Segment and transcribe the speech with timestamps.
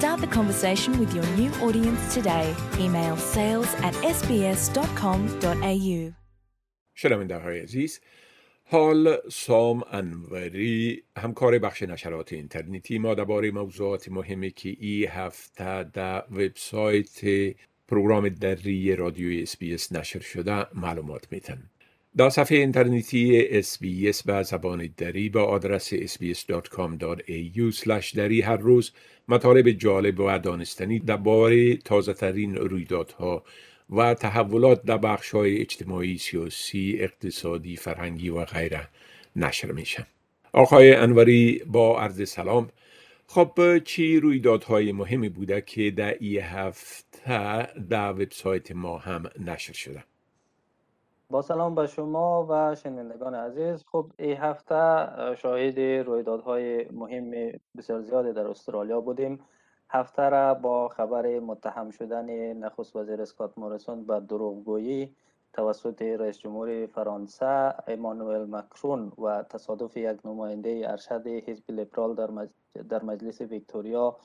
[0.00, 2.46] Start the conversation with your new audience today.
[2.84, 6.12] Email sales at sbs.com.au.
[6.94, 8.00] شنونده های عزیز
[8.64, 16.24] حال سام انوری همکار بخش نشرات اینترنتی ما درباره موضوعات مهمی که ای هفته در
[16.30, 17.20] وبسایت
[17.88, 19.42] پروگرام دری رادیوی
[19.74, 21.62] اس نشر شده معلومات میتن
[22.16, 27.72] در صفحه اینترنتی SBS به زبان دری با آدرس sbs.com.au
[28.16, 28.92] دری هر روز
[29.28, 33.44] مطالب جالب و دانستنی درباره تازه ترین رویدادها
[33.90, 38.88] و تحولات در بخش های اجتماعی، سیاسی، اقتصادی، فرهنگی و غیره
[39.36, 40.06] نشر میشه.
[40.52, 42.68] آقای انوری با عرض سلام
[43.26, 50.04] خب چی رویدادهای مهمی بوده که در ای هفته در وبسایت ما هم نشر شده؟
[51.30, 53.84] با سلام به شما و شنوندگان عزیز.
[53.86, 57.30] خب این هفته شاهد رویدادهای مهم
[57.76, 59.40] بسیار زیادی در استرالیا بودیم.
[59.90, 65.14] هفته را با خبر متهم شدن نخست وزیر اسکات موریسون به دروغگویی
[65.52, 72.48] توسط رئیس جمهور فرانسه ایمانوئل مکرون و تصادف یک نماینده ارشد حزب لیبرال در,
[72.82, 74.16] در مجلس ویکتوریا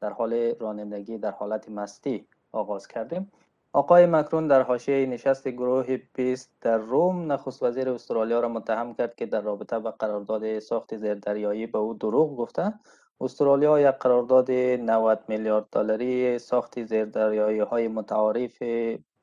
[0.00, 3.32] در حال رانندگی در حالت مستی آغاز کردیم.
[3.72, 9.14] آقای مکرون در حاشیه نشست گروه 20 در روم نخست وزیر استرالیا را متهم کرد
[9.14, 12.74] که در رابطه با قرارداد ساخت زیردریایی به او دروغ گفته.
[13.20, 18.62] استرالیا یک قرارداد 90 میلیارد دلاری ساخت زیردریایی های متعارف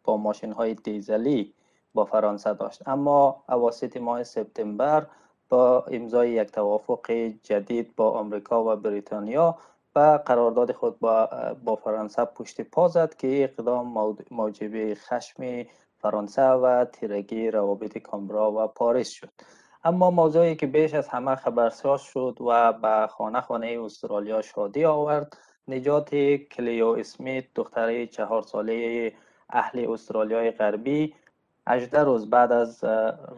[0.03, 1.53] با ماشین های دیزلی
[1.93, 2.87] با فرانسه داشت.
[2.87, 5.07] اما اواسط ماه سپتامبر
[5.49, 7.11] با امضای یک توافق
[7.43, 9.57] جدید با آمریکا و بریتانیا
[9.95, 11.29] و قرارداد خود با,
[11.63, 15.65] با فرانسه پشت پا زد که اقدام موجب خشم
[15.97, 19.29] فرانسه و تیرگی روابط کامبرا و پاریس شد.
[19.83, 25.37] اما موضوعی که بیش از همه خبرساز شد و به خانه خانه استرالیا شادی آورد
[25.67, 26.15] نجات
[26.51, 29.13] کلیو اسمیت دختر چهار ساله
[29.49, 31.15] اهل استرالیای غربی
[31.67, 32.83] 18 روز بعد از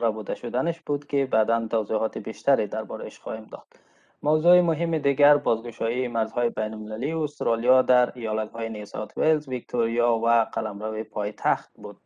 [0.01, 3.86] ربوده شدنش بود که بعدا توضیحات بیشتری دربارهش خواهیم داد.
[4.23, 11.03] موضوع مهم دیگر بازگشایی مرزهای بین المللی استرالیا در ایالتهای نیسات ویلز، ویکتوریا و قلمرو
[11.03, 11.97] پایتخت بود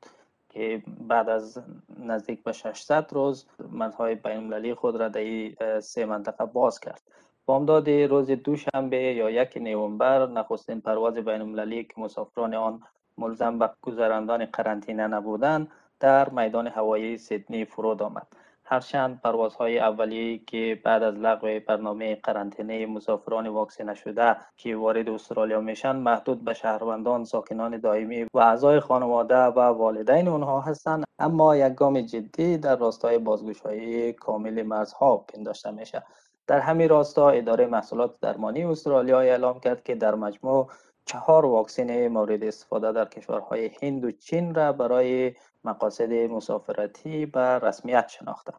[0.49, 1.63] که بعد از
[1.99, 7.01] نزدیک به 600 روز مرزهای بین المللی خود را در سه منطقه باز کرد.
[7.45, 12.81] بامداد روز دوشنبه یا یک نوامبر نخستین پرواز بین المللی که مسافران آن
[13.17, 18.27] ملزم به گذراندن قرنطینه نبودند در میدان هوایی سیدنی فرود آمد.
[18.71, 25.61] هرچند پروازهای اولیه که بعد از لغو برنامه قرنطینه مسافران واکسینه نشده که وارد استرالیا
[25.61, 31.03] میشن محدود به شهروندان ساکنان دائمی و اعضای خانواده و والدین اونها هستند.
[31.19, 36.03] اما یک گام جدی در راستای بازگشایی کامل مرزها پنداشته میشه.
[36.47, 40.69] در همین راستا اداره محصولات درمانی استرالیا اعلام کرد که در مجموع
[41.11, 45.33] چهار واکسن مورد استفاده در کشورهای هند و چین را برای
[45.63, 48.53] مقاصد مسافرتی به رسمیت شناخته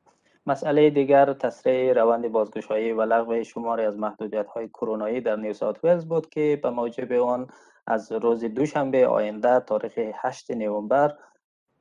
[0.47, 5.85] مسئله دیگر تسریع روند بازگشایی و لغو شماری از محدودیت های کرونایی در نیو ساوت
[5.85, 7.47] ولز بود که به موجب آن
[7.87, 11.15] از روز دوشنبه آینده تاریخ 8 نوامبر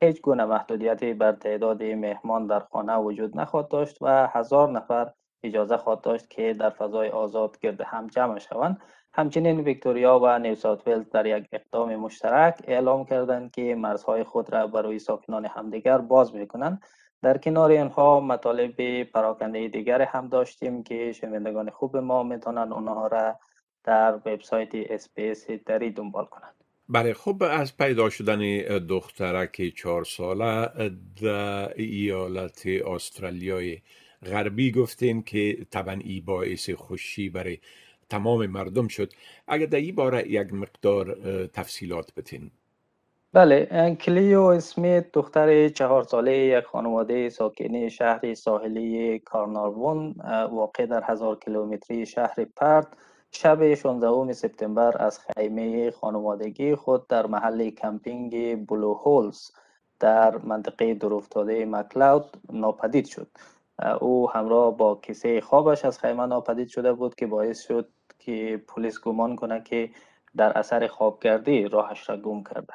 [0.02, 5.12] هیچ گونه محدودیتی بر تعداد مهمان در خانه وجود نخواهد داشت و هزار نفر
[5.44, 8.80] اجازه خواهد داشت که در فضای آزاد گرد هم جمع شوند.
[9.14, 14.52] همچنین ویکتوریا و نیو ساوت ولز در یک اقدام مشترک اعلام کردند که مرزهای خود
[14.52, 16.82] را برای ساکنان همدیگر باز می‌کنند.
[17.22, 23.36] در کنار اینها مطالب پراکنده دیگر هم داشتیم که شنوندگان خوب ما می‌تونن اونها را
[23.84, 26.54] در وبسایت SBS دری دنبال کنند.
[26.88, 28.38] بله خب از پیدا شدن
[28.88, 30.68] دخترک چهار ساله
[31.22, 33.78] در ایالت استرالیای
[34.26, 37.58] غربی گفتین که طبعا باعث خوشی برای
[38.10, 39.12] تمام مردم شد.
[39.48, 41.16] اگر در این باره یک مقدار
[41.46, 42.50] تفصیلات بتین
[43.34, 50.14] بله کلیو اسمیت دختر چهار ساله یک خانواده ساکنی شهر ساحلی کارناروون
[50.50, 52.86] واقع در هزار کیلومتری شهر پرت.
[53.30, 59.50] شب 16 سپتامبر از خیمه خانوادگی خود در محل کمپینگ بلو هولز
[60.00, 63.28] در منطقه دورافتاده مکلاود ناپدید شد.
[64.00, 67.88] او همراه با کیسه خوابش از خیمه ناپدید شده بود که باعث شد
[68.18, 69.90] که پلیس گمان کنه که
[70.36, 72.74] در اثر خوابگردی راهش را گم کرده.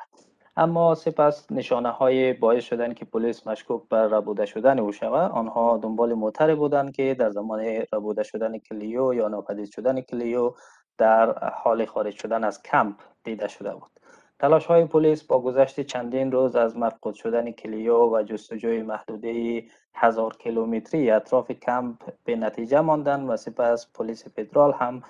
[0.57, 5.77] اما سپس نشانه های باعث شدن که پلیس مشکوک بر ربوده شدن او شود آنها
[5.77, 7.59] دنبال موتر بودند که در زمان
[7.93, 10.51] ربوده شدن کلیو یا ناپدید شدن کلیو
[10.97, 13.96] در حال خارج شدن از کمپ دیده شده بود.
[14.39, 19.63] تلاش های پلیس با گذشت چندین روز از مفقود شدن کلیو و جستجوی محدوده
[19.93, 25.03] هزار کیلومتری اطراف کمپ به نتیجه ماندن و سپس پلیس فدرال هم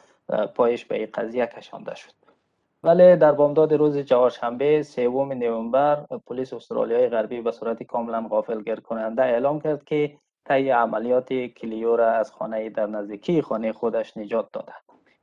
[0.56, 2.12] پایش به این قضیه کشانده شد.
[2.84, 5.96] ولی در بامداد روز چهارشنبه سوم نوامبر
[6.28, 12.12] پلیس استرالیای غربی به صورت کاملا غافلگیر کننده اعلام کرد که طی عملیات کلیو را
[12.12, 14.74] از خانه در نزدیکی خانه خودش نجات داده.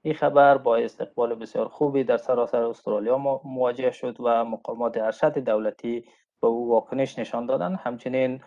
[0.07, 6.05] این خبر با استقبال بسیار خوبی در سراسر استرالیا مواجه شد و مقامات ارشد دولتی
[6.41, 7.81] به او واکنش نشان دادند.
[7.83, 8.41] همچنین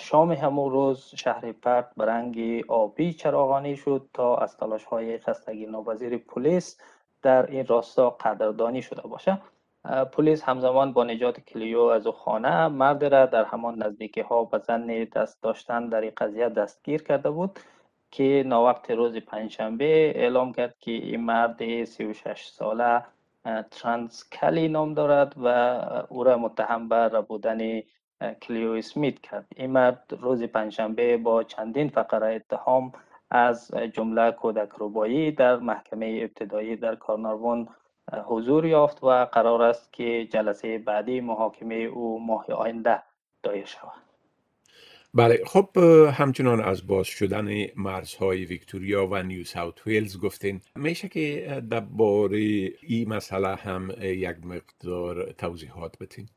[0.00, 5.66] شام همون روز شهر پرت به رنگ آبی چراغانی شد تا از تلاش های خستگی
[5.66, 6.80] ناپذیر پلیس
[7.22, 9.38] در این راستا قدردانی شده باشه.
[10.12, 14.58] پلیس همزمان با نجات کلیو از او خانه مرد را در همان نزدیکی ها و
[14.58, 17.60] زن دست داشتن در این قضیه دستگیر کرده بود.
[18.10, 23.04] که ناوقت روز پنجشنبه اعلام کرد که این مرد 36 ساله
[23.70, 25.48] ترانس کلی نام دارد و
[26.08, 27.80] او را متهم بر بودن
[28.42, 29.46] کلیو اسمیت کرد.
[29.56, 32.92] این مرد روز پنجشنبه با چندین فقره اتهام
[33.30, 37.68] از جمله کودک روبایی در محکمه ابتدایی در کارنارون
[38.26, 43.02] حضور یافت و قرار است که جلسه بعدی محاکمه او ماه آینده
[43.42, 44.05] دایر شود.
[45.16, 45.78] بله خب
[46.12, 50.60] همچنان از باز شدن مرزهای ویکتوریا و نیو ساوت ویلز گفتین.
[50.74, 52.38] میشه که درباره
[52.82, 56.28] این مسئله هم یک مقدار توضیحات بتین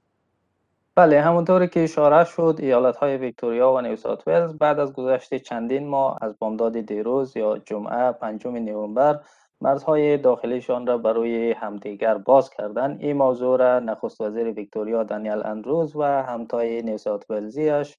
[0.95, 5.35] بله همونطوری که اشاره شد ایالت های ویکتوریا و نیو ساوت ویلز بعد از گذشت
[5.35, 9.19] چندین ماه از بامداد دیروز یا جمعه پنجم نوامبر
[9.61, 15.95] مرزهای داخلیشان را برای همدیگر باز کردن این موضوع را نخست وزیر ویکتوریا دانیل اندروز
[15.95, 17.95] و همتای نیو ساوت ویلزیش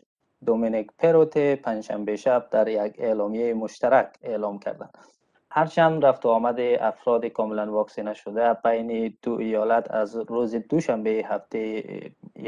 [0.47, 4.99] دومینیک پروت پنجشنبه شب در یک اعلامیه مشترک اعلام کردند.
[5.51, 11.85] هرچند رفت و آمد افراد کاملا واکسینه شده بین دو ایالت از روز دوشنبه هفته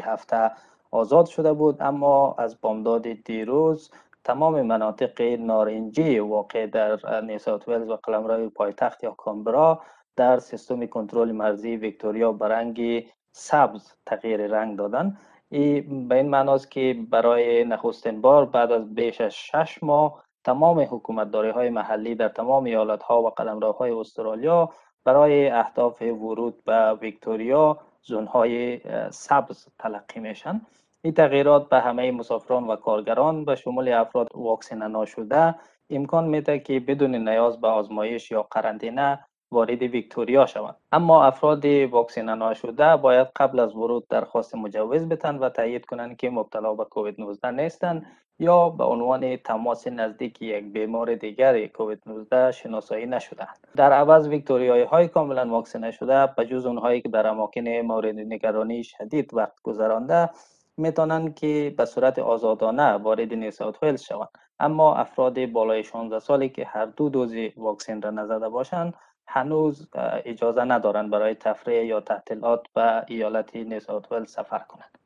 [0.02, 0.50] هفته
[0.90, 3.90] آزاد شده بود اما از بامداد دیروز
[4.24, 9.82] تمام مناطق نارنجی واقع در نیسات ویلز و قلمرو پایتخت یا کامبرا
[10.16, 15.18] در سیستم کنترل مرزی ویکتوریا برنگ سبز تغییر رنگ دادن
[15.52, 20.80] این به این معناست که برای نخستین بار بعد از بیش از شش ماه تمام
[20.80, 24.70] حکومتداری های محلی در تمام ایالت ها و قلمروهای استرالیا
[25.04, 30.60] برای اهداف ورود به ویکتوریا زون های سبز تلقی میشن.
[31.02, 35.54] این تغییرات به همه مسافران و کارگران به شمول افراد واکسینه ناشده
[35.90, 40.76] امکان میده که بدون نیاز به آزمایش یا قرنطینه وارد ویکتوریا شوند.
[40.92, 46.30] اما افراد واکسینه نشده باید قبل از ورود درخواست مجوز بتن و تایید کنند که
[46.30, 48.06] مبتلا به کووید 19 نیستند
[48.38, 54.84] یا به عنوان تماس نزدیک یک بیمار دیگر کووید 19 شناسایی نشدند در عوض ویکتوریایی
[54.84, 60.30] های کاملا واکسینه شده به جز اونهایی که در اماکن مورد نگرانی شدید وقت گذرانده
[60.76, 64.28] می‌تونند که به صورت آزادانه وارد نیساوت ویلز شوند.
[64.60, 68.94] اما افراد بالای 16 سالی که هر دو دوز واکسن را نزده باشند
[69.26, 69.88] هنوز
[70.24, 74.98] اجازه ندارند برای تفریح یا تعطیلات به ایالت نیساوت سفر کنند.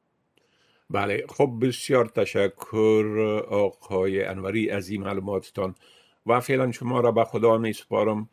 [0.91, 5.75] بله خب بسیار تشکر آقای انوری از این معلوماتتان
[6.27, 8.29] و فعلا شما را به خدا می سپارم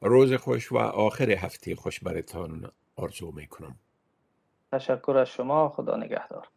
[0.00, 3.76] روز خوش و آخر هفته خوش برتان آرزو می کنم
[4.72, 6.48] تشکر از شما خدا نگهدار.